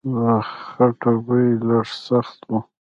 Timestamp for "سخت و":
2.07-2.51